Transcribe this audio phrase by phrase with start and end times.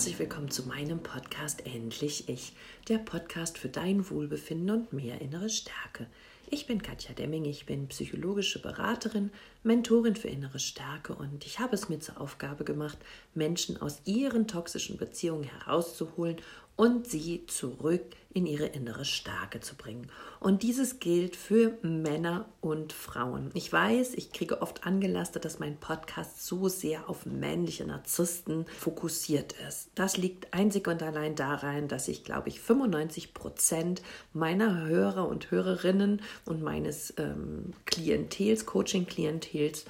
[0.00, 2.54] herzlich willkommen zu meinem Podcast Endlich Ich,
[2.88, 6.06] der Podcast für dein Wohlbefinden und mehr innere Stärke.
[6.48, 9.30] Ich bin Katja Demming, ich bin psychologische Beraterin,
[9.62, 12.96] Mentorin für innere Stärke und ich habe es mir zur Aufgabe gemacht,
[13.34, 16.36] Menschen aus ihren toxischen Beziehungen herauszuholen
[16.76, 20.08] und sie zurück in ihre innere Stärke zu bringen.
[20.38, 23.50] Und dieses gilt für Männer und Frauen.
[23.54, 29.54] Ich weiß, ich kriege oft angelastet, dass mein Podcast so sehr auf männliche Narzissten fokussiert
[29.68, 29.90] ist.
[29.94, 35.50] Das liegt einzig und allein daran, dass ich, glaube ich, 95 Prozent meiner Hörer und
[35.50, 39.84] Hörerinnen und meines ähm, Klientels, Coaching-Klientels,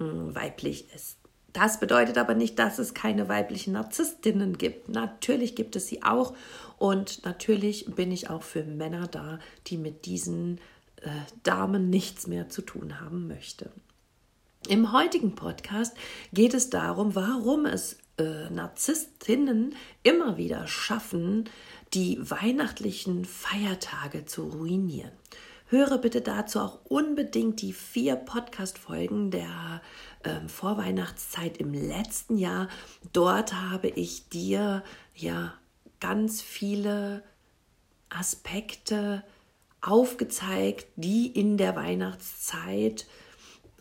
[0.00, 1.15] äh, weiblich ist.
[1.56, 4.90] Das bedeutet aber nicht, dass es keine weiblichen Narzisstinnen gibt.
[4.90, 6.34] Natürlich gibt es sie auch
[6.76, 10.60] und natürlich bin ich auch für Männer da, die mit diesen
[11.00, 11.08] äh,
[11.44, 13.70] Damen nichts mehr zu tun haben möchte.
[14.68, 15.96] Im heutigen Podcast
[16.30, 21.48] geht es darum, warum es äh, Narzisstinnen immer wieder schaffen,
[21.94, 25.12] die weihnachtlichen Feiertage zu ruinieren.
[25.68, 29.82] Höre bitte dazu auch unbedingt die vier Podcast-Folgen der
[30.22, 32.68] ähm, Vorweihnachtszeit im letzten Jahr.
[33.12, 35.54] Dort habe ich dir ja
[35.98, 37.24] ganz viele
[38.08, 39.24] Aspekte
[39.80, 43.06] aufgezeigt, die in der Weihnachtszeit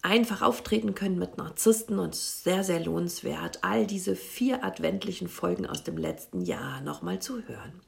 [0.02, 5.84] einfach auftreten können mit Narzissten und sehr, sehr lohnenswert, all diese vier adventlichen Folgen aus
[5.84, 7.82] dem letzten Jahr nochmal zu hören.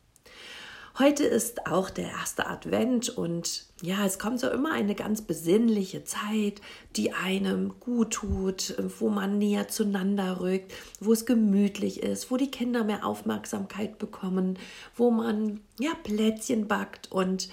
[0.99, 6.05] Heute ist auch der erste Advent und ja, es kommt so immer eine ganz besinnliche
[6.05, 6.59] Zeit,
[6.95, 12.49] die einem gut tut, wo man näher zueinander rückt, wo es gemütlich ist, wo die
[12.49, 14.57] Kinder mehr Aufmerksamkeit bekommen,
[14.95, 17.49] wo man ja Plätzchen backt und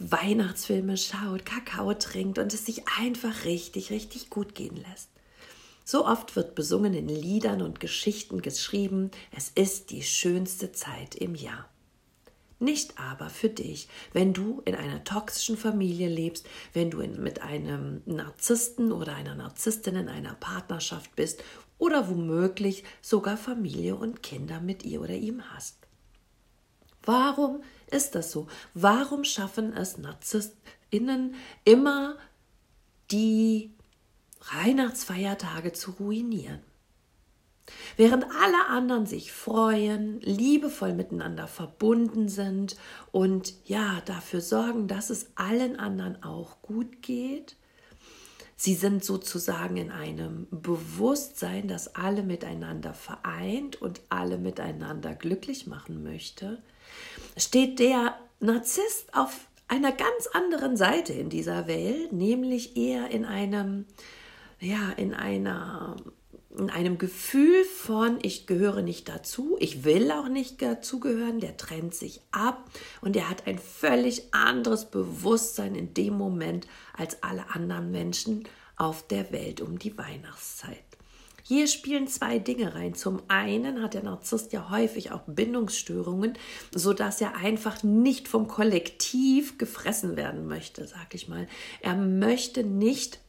[0.00, 5.10] Weihnachtsfilme schaut, Kakao trinkt und es sich einfach richtig, richtig gut gehen lässt.
[5.84, 11.36] So oft wird besungen in Liedern und Geschichten geschrieben, es ist die schönste Zeit im
[11.36, 11.68] Jahr.
[12.60, 17.40] Nicht aber für dich, wenn du in einer toxischen Familie lebst, wenn du in, mit
[17.40, 21.44] einem Narzissten oder einer Narzisstin in einer Partnerschaft bist
[21.78, 25.76] oder womöglich sogar Familie und Kinder mit ihr oder ihm hast.
[27.02, 28.48] Warum ist das so?
[28.74, 32.16] Warum schaffen es Narzisstinnen immer
[33.12, 33.72] die
[34.52, 36.60] Weihnachtsfeiertage zu ruinieren?
[37.96, 42.76] Während alle anderen sich freuen, liebevoll miteinander verbunden sind
[43.12, 47.56] und ja, dafür sorgen, dass es allen anderen auch gut geht.
[48.56, 56.02] Sie sind sozusagen in einem Bewusstsein, das alle miteinander vereint und alle miteinander glücklich machen
[56.02, 56.60] möchte.
[57.36, 63.84] Steht der Narzisst auf einer ganz anderen Seite in dieser Welt, nämlich eher in einem
[64.60, 65.96] ja, in einer
[66.58, 71.94] in einem Gefühl von, ich gehöre nicht dazu, ich will auch nicht dazugehören, der trennt
[71.94, 72.70] sich ab
[73.00, 76.66] und er hat ein völlig anderes Bewusstsein in dem Moment
[76.96, 78.44] als alle anderen Menschen
[78.76, 80.78] auf der Welt um die Weihnachtszeit.
[81.48, 82.94] Hier spielen zwei Dinge rein.
[82.94, 86.34] Zum einen hat der Narzisst ja häufig auch Bindungsstörungen,
[86.74, 91.48] sodass er einfach nicht vom Kollektiv gefressen werden möchte, sag ich mal.
[91.80, 93.20] Er möchte nicht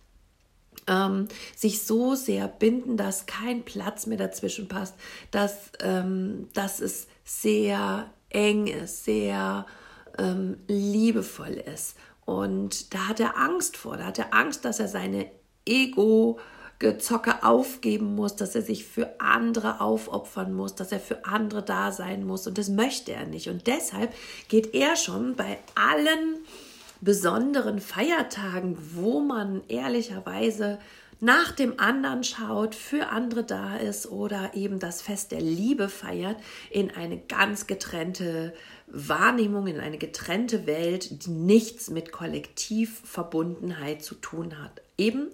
[0.89, 4.95] ähm, sich so sehr binden, dass kein Platz mehr dazwischen passt,
[5.31, 9.65] dass, ähm, dass es sehr eng ist, sehr
[10.17, 11.95] ähm, liebevoll ist.
[12.25, 15.31] Und da hat er Angst vor, da hat er Angst, dass er seine
[15.65, 16.39] Ego
[16.79, 21.91] Gezocke aufgeben muss, dass er sich für andere aufopfern muss, dass er für andere da
[21.91, 23.49] sein muss und das möchte er nicht.
[23.49, 24.13] Und deshalb
[24.47, 26.37] geht er schon bei allen
[27.01, 30.79] besonderen Feiertagen, wo man ehrlicherweise
[31.21, 36.37] nach dem anderen schaut, für andere da ist oder eben das Fest der Liebe feiert,
[36.69, 38.53] in eine ganz getrennte
[38.87, 44.81] Wahrnehmung, in eine getrennte Welt, die nichts mit Kollektivverbundenheit zu tun hat.
[44.97, 45.27] Eben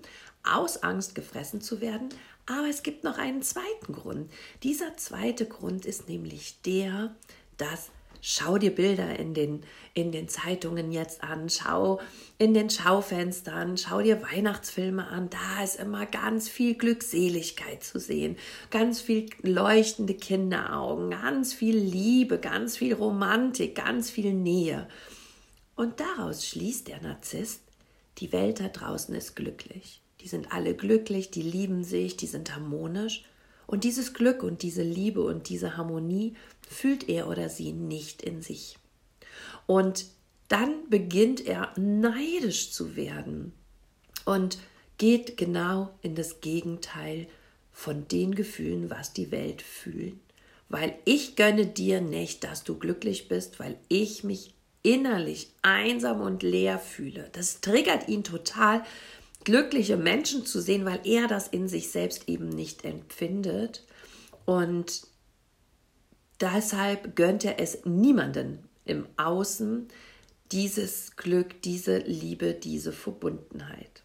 [0.44, 2.10] aus Angst gefressen zu werden.
[2.48, 4.31] Aber es gibt noch einen zweiten Grund.
[4.63, 7.16] Dieser zweite Grund ist nämlich der,
[7.57, 7.90] dass
[8.27, 9.62] Schau dir Bilder in den,
[9.94, 12.01] in den Zeitungen jetzt an, schau
[12.39, 15.30] in den Schaufenstern, schau dir Weihnachtsfilme an.
[15.30, 18.36] Da ist immer ganz viel Glückseligkeit zu sehen,
[18.72, 24.88] ganz viel leuchtende Kinderaugen, ganz viel Liebe, ganz viel Romantik, ganz viel Nähe.
[25.75, 27.62] Und daraus schließt der Narzisst,
[28.18, 30.01] die Welt da draußen ist glücklich.
[30.21, 33.24] Die sind alle glücklich, die lieben sich, die sind harmonisch.
[33.68, 36.36] Und dieses Glück und diese Liebe und diese Harmonie
[36.70, 38.78] fühlt er oder sie nicht in sich.
[39.68, 40.06] Und
[40.48, 43.54] dann beginnt er neidisch zu werden
[44.26, 44.58] und
[44.98, 47.28] geht genau in das Gegenteil
[47.72, 50.16] von den Gefühlen, was die Welt fühlt.
[50.70, 56.44] weil ich gönne dir nicht, dass du glücklich bist, weil ich mich innerlich einsam und
[56.44, 57.30] leer fühle.
[57.34, 58.84] Das triggert ihn total,
[59.44, 63.84] glückliche Menschen zu sehen, weil er das in sich selbst eben nicht empfindet.
[64.46, 65.04] Und
[66.42, 69.88] deshalb gönnt er es niemanden im Außen,
[70.52, 74.04] dieses Glück, diese Liebe, diese Verbundenheit.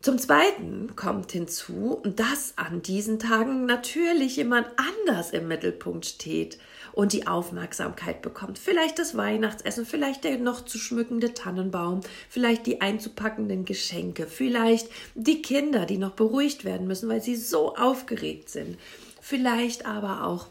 [0.00, 6.58] Zum Zweiten kommt hinzu, dass an diesen Tagen natürlich jemand anders im Mittelpunkt steht
[6.92, 8.60] und die Aufmerksamkeit bekommt.
[8.60, 15.42] Vielleicht das Weihnachtsessen, vielleicht der noch zu schmückende Tannenbaum, vielleicht die einzupackenden Geschenke, vielleicht die
[15.42, 18.78] Kinder, die noch beruhigt werden müssen, weil sie so aufgeregt sind.
[19.28, 20.46] Vielleicht aber auch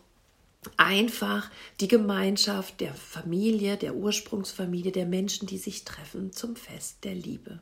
[0.77, 7.15] einfach die Gemeinschaft der Familie, der Ursprungsfamilie, der Menschen, die sich treffen zum Fest der
[7.15, 7.59] Liebe.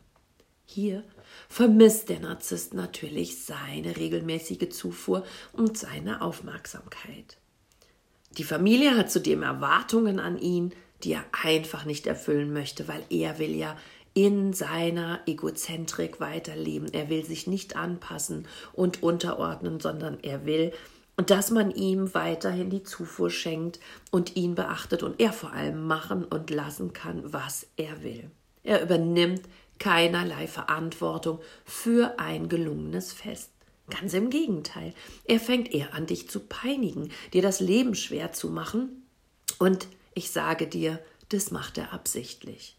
[0.65, 1.05] Hier
[1.47, 7.37] vermisst der Narzisst natürlich seine regelmäßige Zufuhr und seine Aufmerksamkeit.
[8.37, 10.73] Die Familie hat zudem Erwartungen an ihn,
[11.05, 13.77] die er einfach nicht erfüllen möchte, weil er will ja
[14.13, 16.93] in seiner Egozentrik weiterleben.
[16.93, 20.73] Er will sich nicht anpassen und unterordnen, sondern er will,
[21.17, 23.79] dass man ihm weiterhin die Zufuhr schenkt
[24.11, 28.29] und ihn beachtet und er vor allem machen und lassen kann, was er will.
[28.63, 29.43] Er übernimmt
[29.79, 33.51] keinerlei Verantwortung für ein gelungenes Fest.
[33.89, 34.93] Ganz im Gegenteil,
[35.25, 39.03] er fängt eher an, dich zu peinigen, dir das Leben schwer zu machen.
[39.59, 42.77] Und ich sage dir, das macht er absichtlich.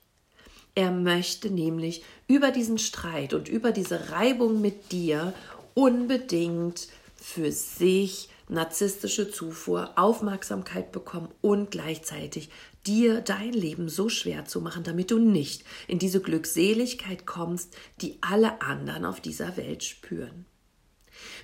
[0.74, 5.32] Er möchte nämlich über diesen Streit und über diese Reibung mit dir
[5.74, 6.88] unbedingt
[7.28, 12.50] für sich narzisstische Zufuhr, Aufmerksamkeit bekommen und gleichzeitig
[12.86, 18.18] dir dein Leben so schwer zu machen, damit du nicht in diese Glückseligkeit kommst, die
[18.20, 20.46] alle anderen auf dieser Welt spüren.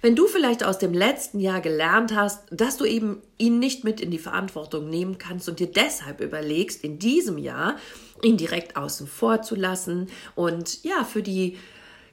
[0.02, 4.00] Wenn du vielleicht aus dem letzten Jahr gelernt hast, dass du eben ihn nicht mit
[4.00, 7.76] in die Verantwortung nehmen kannst und dir deshalb überlegst, in diesem Jahr
[8.22, 10.06] ihn direkt außen vor zu lassen
[10.36, 11.58] und ja, für die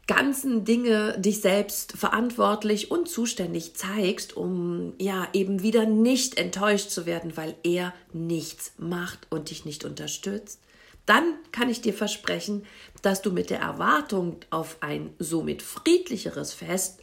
[0.10, 7.06] ganzen Dinge dich selbst verantwortlich und zuständig zeigst, um ja eben wieder nicht enttäuscht zu
[7.06, 10.62] werden, weil er nichts macht und dich nicht unterstützt,
[11.06, 12.66] dann kann ich dir versprechen,
[13.04, 17.02] dass du mit der Erwartung auf ein somit friedlicheres Fest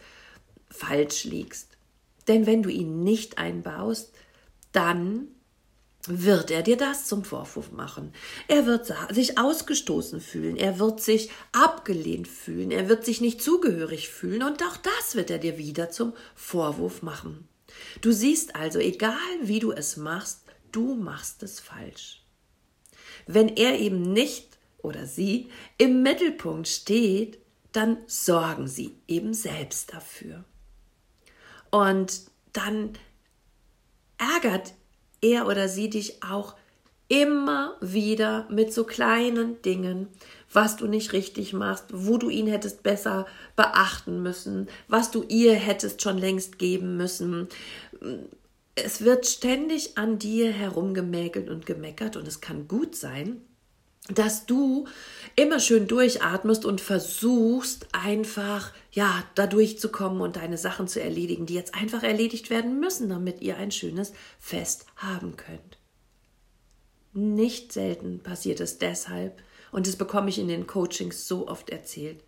[0.69, 1.69] falsch liegst.
[2.27, 4.13] Denn wenn du ihn nicht einbaust,
[4.73, 5.29] dann
[6.09, 8.13] wird er dir das zum Vorwurf machen.
[8.49, 14.09] Er wird sich ausgestoßen fühlen, er wird sich abgelehnt fühlen, er wird sich nicht zugehörig
[14.09, 17.49] fühlen und auch das wird er dir wieder zum Vorwurf machen.
[18.01, 20.43] Du siehst also, egal wie du es machst,
[20.73, 22.23] du machst es falsch.
[23.27, 27.39] Wenn er eben nicht oder sie im Mittelpunkt steht,
[27.73, 30.45] dann sorgen sie eben selbst dafür.
[31.71, 32.23] Und
[32.53, 32.93] dann
[34.17, 34.73] ärgert
[35.31, 36.55] er oder sie dich auch
[37.09, 40.09] immer wieder mit so kleinen Dingen,
[40.53, 45.55] was du nicht richtig machst, wo du ihn hättest besser beachten müssen, was du ihr
[45.55, 47.49] hättest schon längst geben müssen.
[48.75, 53.41] Es wird ständig an dir herumgemäkelt und gemeckert und es kann gut sein,
[54.09, 54.87] dass du
[55.35, 61.55] immer schön durchatmest und versuchst einfach ja da durchzukommen und deine Sachen zu erledigen, die
[61.55, 65.79] jetzt einfach erledigt werden müssen, damit ihr ein schönes Fest haben könnt.
[67.13, 72.23] Nicht selten passiert es deshalb, und das bekomme ich in den Coachings so oft erzählt,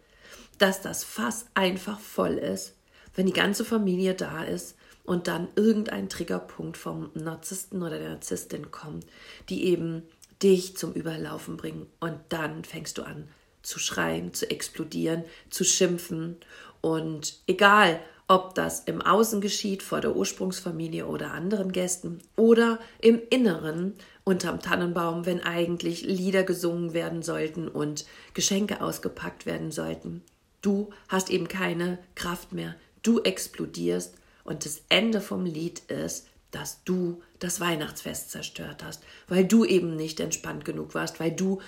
[0.58, 2.74] dass das Fass einfach voll ist,
[3.14, 8.70] wenn die ganze Familie da ist und dann irgendein Triggerpunkt vom Narzissten oder der Narzisstin
[8.70, 9.06] kommt,
[9.48, 10.02] die eben
[10.42, 11.86] dich zum Überlaufen bringen.
[12.00, 13.28] Und dann fängst du an
[13.62, 16.36] zu schreien, zu explodieren, zu schimpfen.
[16.80, 23.20] Und egal, ob das im Außen geschieht, vor der Ursprungsfamilie oder anderen Gästen, oder im
[23.30, 28.04] Inneren, unterm Tannenbaum, wenn eigentlich Lieder gesungen werden sollten und
[28.34, 30.22] Geschenke ausgepackt werden sollten.
[30.60, 34.14] Du hast eben keine Kraft mehr, du explodierst
[34.44, 39.96] und das Ende vom Lied ist, dass du das Weihnachtsfest zerstört hast, weil du eben
[39.96, 41.60] nicht entspannt genug warst, weil du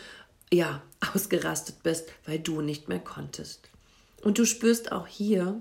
[0.53, 0.83] ja
[1.15, 3.69] ausgerastet bist, weil du nicht mehr konntest.
[4.23, 5.61] Und du spürst auch hier,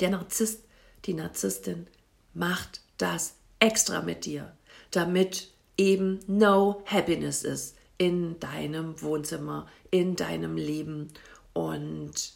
[0.00, 0.64] der Narzisst,
[1.04, 1.86] die Narzisstin
[2.34, 4.54] macht das extra mit dir,
[4.90, 11.08] damit eben no happiness ist in deinem Wohnzimmer, in deinem Leben
[11.54, 12.34] und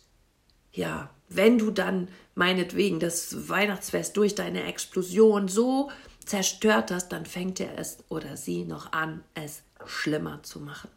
[0.72, 5.90] ja, wenn du dann meinetwegen das Weihnachtsfest durch deine Explosion so
[6.30, 10.88] zerstört hast, dann fängt er es oder sie noch an, es schlimmer zu machen.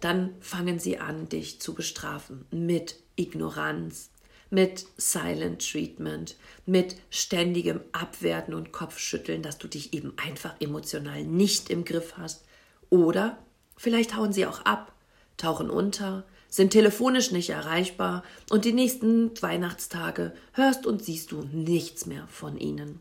[0.00, 4.10] Dann fangen sie an, dich zu bestrafen mit Ignoranz,
[4.50, 6.36] mit Silent Treatment,
[6.66, 12.44] mit ständigem Abwerten und Kopfschütteln, dass du dich eben einfach emotional nicht im Griff hast.
[12.90, 13.38] Oder
[13.78, 14.92] vielleicht hauen sie auch ab,
[15.38, 22.04] tauchen unter, sind telefonisch nicht erreichbar und die nächsten Weihnachtstage hörst und siehst du nichts
[22.04, 23.00] mehr von ihnen.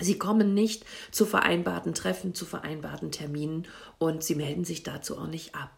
[0.00, 3.66] Sie kommen nicht zu vereinbarten Treffen, zu vereinbarten Terminen
[3.98, 5.70] und sie melden sich dazu auch nicht ab.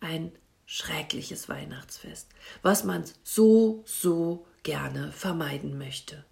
[0.00, 0.32] Ein
[0.66, 2.28] schreckliches Weihnachtsfest,
[2.62, 6.24] was man so, so gerne vermeiden möchte.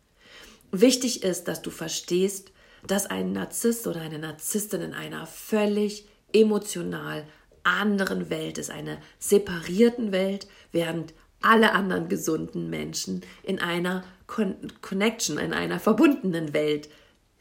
[0.72, 2.50] Wichtig ist, dass du verstehst,
[2.84, 7.24] dass ein Narzisst oder eine Narzisstin in einer völlig emotional
[7.62, 15.38] anderen Welt ist, einer separierten Welt, während alle anderen gesunden Menschen in einer Con Connection,
[15.38, 16.88] in einer verbundenen Welt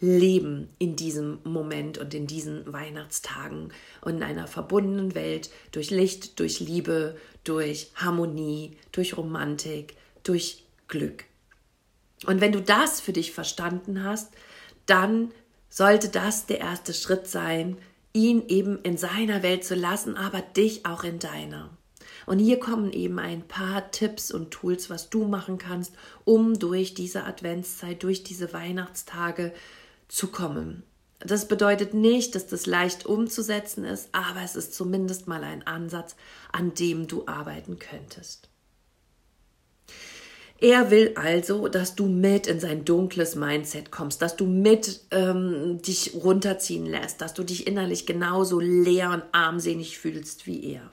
[0.03, 6.41] leben in diesem Moment und in diesen Weihnachtstagen und in einer verbundenen Welt durch Licht,
[6.41, 11.24] durch Liebe, durch Harmonie, durch Romantik, durch Glück.
[12.25, 14.33] Und wenn du das für dich verstanden hast,
[14.88, 15.31] dann
[15.69, 17.77] sollte das der erste Schritt sein,
[18.12, 21.69] ihn eben in seiner Welt zu lassen, aber dich auch in deiner.
[22.25, 25.93] Und hier kommen eben ein paar Tipps und Tools, was du machen kannst,
[26.25, 29.53] um durch diese Adventszeit, durch diese Weihnachtstage
[30.13, 30.84] zu kommen.
[31.20, 36.15] Das bedeutet nicht, dass das leicht umzusetzen ist, aber es ist zumindest mal ein Ansatz,
[36.51, 38.50] an dem du arbeiten könntest.
[40.60, 45.82] Er will also, dass du mit in sein dunkles Mindset kommst, dass du mit ähm,
[45.82, 50.91] dich runterziehen lässt, dass du dich innerlich genauso leer und armselig fühlst wie er.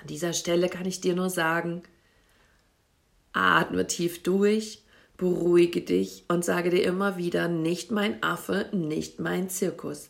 [0.00, 1.82] An dieser Stelle kann ich dir nur sagen,
[3.32, 4.82] atme tief durch
[5.18, 10.08] Beruhige dich und sage dir immer wieder, nicht mein Affe, nicht mein Zirkus.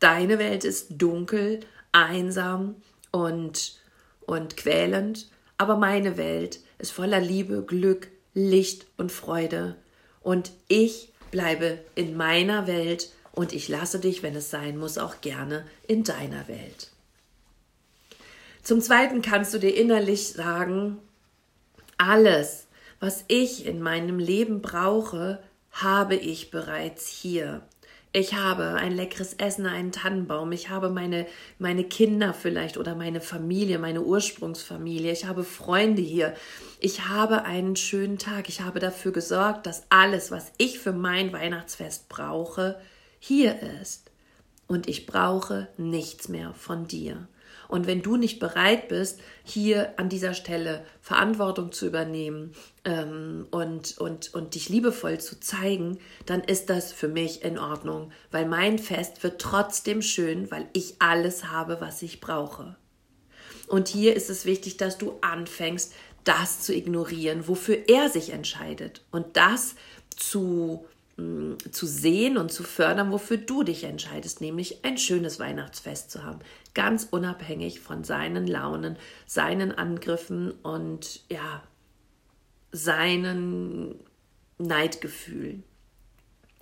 [0.00, 1.60] Deine Welt ist dunkel,
[1.92, 2.76] einsam
[3.10, 3.78] und,
[4.26, 9.76] und quälend, aber meine Welt ist voller Liebe, Glück, Licht und Freude.
[10.20, 15.20] Und ich bleibe in meiner Welt und ich lasse dich, wenn es sein muss, auch
[15.20, 16.90] gerne in deiner Welt.
[18.62, 20.98] Zum Zweiten kannst du dir innerlich sagen,
[21.98, 22.63] alles,
[23.04, 25.38] was ich in meinem Leben brauche,
[25.72, 27.60] habe ich bereits hier.
[28.14, 30.52] Ich habe ein leckeres Essen, einen Tannenbaum.
[30.52, 31.26] Ich habe meine,
[31.58, 35.12] meine Kinder vielleicht oder meine Familie, meine Ursprungsfamilie.
[35.12, 36.32] Ich habe Freunde hier.
[36.80, 38.48] Ich habe einen schönen Tag.
[38.48, 42.80] Ich habe dafür gesorgt, dass alles, was ich für mein Weihnachtsfest brauche,
[43.18, 44.10] hier ist.
[44.66, 47.28] Und ich brauche nichts mehr von dir.
[47.74, 52.52] Und wenn du nicht bereit bist, hier an dieser Stelle Verantwortung zu übernehmen
[52.84, 58.12] ähm, und, und, und dich liebevoll zu zeigen, dann ist das für mich in Ordnung,
[58.30, 62.76] weil mein Fest wird trotzdem schön, weil ich alles habe, was ich brauche.
[63.66, 69.04] Und hier ist es wichtig, dass du anfängst, das zu ignorieren, wofür er sich entscheidet
[69.10, 69.74] und das
[70.14, 70.86] zu
[71.16, 76.40] zu sehen und zu fördern, wofür du dich entscheidest, nämlich ein schönes Weihnachtsfest zu haben,
[76.74, 81.62] ganz unabhängig von seinen Launen, seinen Angriffen und ja,
[82.72, 84.00] seinen
[84.58, 85.62] Neidgefühlen.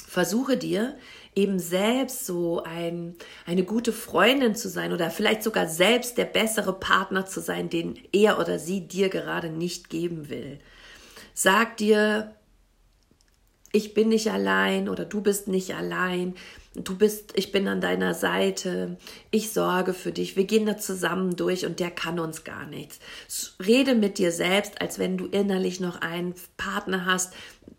[0.07, 0.99] Versuche dir
[1.35, 3.17] eben selbst so ein,
[3.47, 7.99] eine gute Freundin zu sein oder vielleicht sogar selbst der bessere Partner zu sein, den
[8.13, 10.61] er oder sie dir gerade nicht geben will.
[11.33, 12.35] Sag dir,
[13.73, 16.35] ich bin nicht allein oder du bist nicht allein.
[16.75, 18.99] Du bist, ich bin an deiner Seite.
[19.31, 20.37] Ich sorge für dich.
[20.37, 23.01] Wir gehen da zusammen durch und der kann uns gar nichts.
[23.65, 27.35] Rede mit dir selbst, als wenn du innerlich noch einen Partner hast,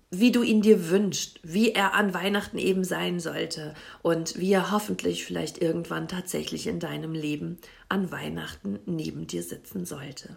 [0.10, 3.74] wie du ihn dir wünschst, wie er an Weihnachten eben sein sollte
[4.04, 7.58] und wie er hoffentlich vielleicht irgendwann tatsächlich in deinem Leben
[7.90, 10.36] an Weihnachten neben dir sitzen sollte.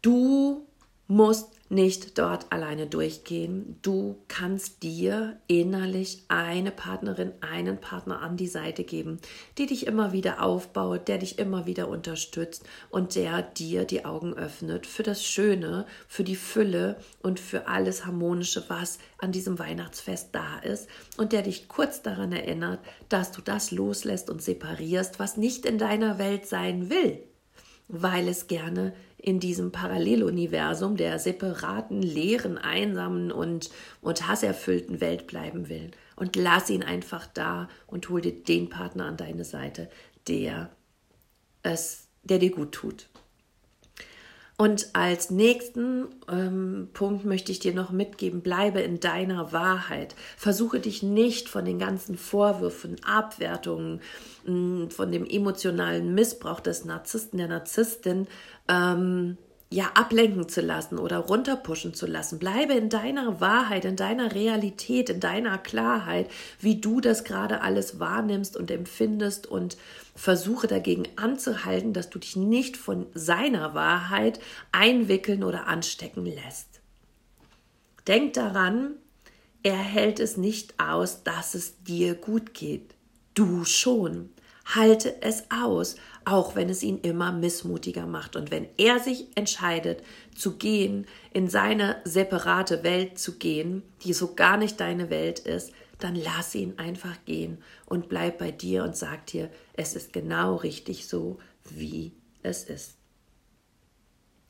[0.00, 0.67] Du
[1.08, 3.78] musst nicht dort alleine durchgehen.
[3.82, 9.18] Du kannst dir innerlich eine Partnerin, einen Partner an die Seite geben,
[9.58, 14.34] die dich immer wieder aufbaut, der dich immer wieder unterstützt und der dir die Augen
[14.34, 20.30] öffnet für das Schöne, für die Fülle und für alles Harmonische, was an diesem Weihnachtsfest
[20.32, 25.36] da ist und der dich kurz daran erinnert, dass du das loslässt und separierst, was
[25.36, 27.22] nicht in deiner Welt sein will,
[27.88, 35.68] weil es gerne in diesem Paralleluniversum der separaten, leeren, einsamen und, und hasserfüllten Welt bleiben
[35.68, 35.90] will.
[36.14, 39.90] Und lass ihn einfach da und hol dir den Partner an deine Seite,
[40.28, 40.70] der
[41.62, 43.08] es, der dir gut tut.
[44.60, 50.16] Und als nächsten ähm, Punkt möchte ich dir noch mitgeben, bleibe in deiner Wahrheit.
[50.36, 54.00] Versuche dich nicht von den ganzen Vorwürfen, Abwertungen,
[54.46, 58.26] mh, von dem emotionalen Missbrauch des Narzissten, der Narzisstin
[58.66, 59.38] ähm,
[59.70, 62.38] ja ablenken zu lassen oder runterpushen zu lassen.
[62.38, 68.00] Bleibe in deiner Wahrheit, in deiner Realität, in deiner Klarheit, wie du das gerade alles
[68.00, 69.76] wahrnimmst und empfindest und
[70.14, 74.40] versuche dagegen anzuhalten, dass du dich nicht von seiner Wahrheit
[74.72, 76.80] einwickeln oder anstecken lässt.
[78.06, 78.94] Denk daran,
[79.62, 82.94] er hält es nicht aus, dass es dir gut geht.
[83.34, 84.30] Du schon.
[84.74, 88.36] Halte es aus, auch wenn es ihn immer missmutiger macht.
[88.36, 90.02] Und wenn er sich entscheidet,
[90.36, 95.72] zu gehen, in seine separate Welt zu gehen, die so gar nicht deine Welt ist,
[95.98, 100.56] dann lass ihn einfach gehen und bleib bei dir und sag dir, es ist genau
[100.56, 101.38] richtig so,
[101.70, 102.97] wie es ist.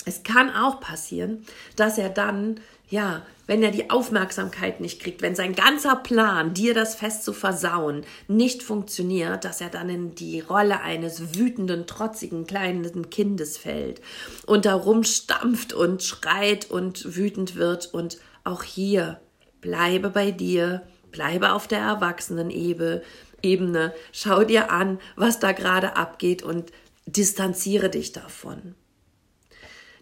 [0.09, 1.45] Es kann auch passieren,
[1.77, 6.73] dass er dann, ja, wenn er die Aufmerksamkeit nicht kriegt, wenn sein ganzer Plan, dir
[6.73, 12.47] das Fest zu versauen, nicht funktioniert, dass er dann in die Rolle eines wütenden, trotzigen
[12.47, 14.01] kleinen Kindes fällt
[14.47, 17.93] und darum stampft und schreit und wütend wird.
[17.93, 19.21] Und auch hier
[19.61, 23.03] bleibe bei dir, bleibe auf der Erwachsenenebene,
[23.43, 26.73] Ebene, schau dir an, was da gerade abgeht und
[27.07, 28.75] distanziere dich davon.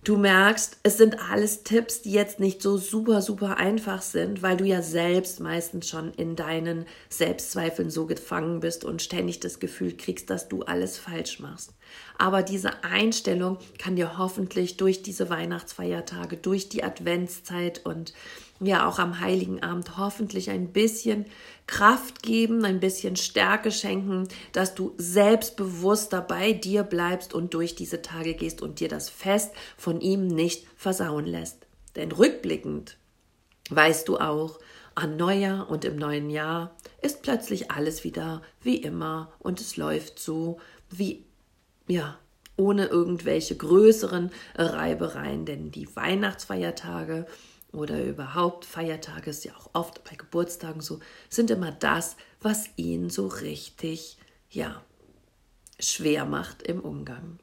[0.06, 4.56] Du merkst, es sind alles Tipps, die jetzt nicht so super, super einfach sind, weil
[4.56, 9.96] du ja selbst meistens schon in deinen Selbstzweifeln so gefangen bist und ständig das Gefühl
[9.96, 11.74] kriegst, dass du alles falsch machst.
[12.18, 18.14] Aber diese Einstellung kann dir hoffentlich durch diese Weihnachtsfeiertage, durch die Adventszeit und
[18.60, 21.26] ja auch am heiligen Abend hoffentlich ein bisschen
[21.66, 28.00] Kraft geben, ein bisschen Stärke schenken, dass du selbstbewusster bei dir bleibst und durch diese
[28.00, 31.66] Tage gehst und dir das Fest von ihm nicht versauen lässt.
[31.96, 32.96] Denn rückblickend
[33.70, 34.58] weißt du auch,
[34.94, 40.18] an Neujahr und im neuen Jahr ist plötzlich alles wieder wie immer und es läuft
[40.18, 41.25] so wie,
[41.88, 42.18] ja,
[42.56, 47.26] ohne irgendwelche größeren Reibereien, denn die Weihnachtsfeiertage
[47.72, 53.10] oder überhaupt Feiertage, ist ja auch oft bei Geburtstagen so, sind immer das, was ihn
[53.10, 54.16] so richtig,
[54.50, 54.82] ja,
[55.78, 57.38] schwer macht im Umgang.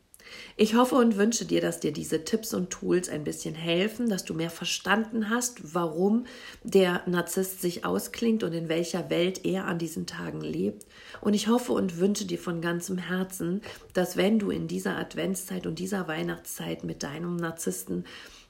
[0.56, 4.24] Ich hoffe und wünsche dir, dass dir diese Tipps und Tools ein bisschen helfen, dass
[4.24, 6.26] du mehr verstanden hast, warum
[6.64, 10.86] der Narzisst sich ausklingt und in welcher Welt er an diesen Tagen lebt.
[11.22, 13.62] Und ich hoffe und wünsche dir von ganzem Herzen,
[13.94, 18.06] dass wenn du in dieser Adventszeit und dieser Weihnachtszeit mit deinem Narzissten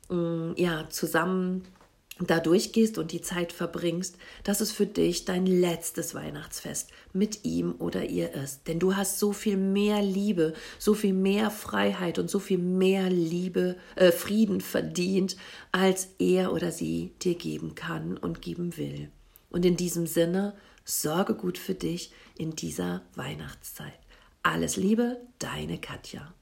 [0.10, 1.63] mm, ja zusammen
[2.19, 7.76] da durchgehst und die Zeit verbringst, dass es für dich dein letztes Weihnachtsfest mit ihm
[7.80, 8.67] oder ihr ist.
[8.67, 13.10] Denn du hast so viel mehr Liebe, so viel mehr Freiheit und so viel mehr
[13.10, 15.38] Liebe, äh, Frieden verdient,
[15.71, 19.10] als er oder sie dir geben kann und geben will.
[19.49, 23.93] Und in diesem Sinne, sorge gut für dich in dieser Weihnachtszeit.
[24.43, 26.34] Alles Liebe, deine Katja.